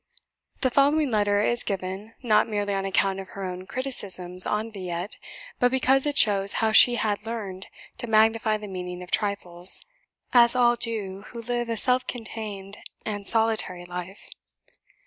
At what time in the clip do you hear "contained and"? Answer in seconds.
12.07-13.27